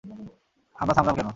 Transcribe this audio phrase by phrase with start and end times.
[0.75, 1.29] আমরা থামলাম কেন?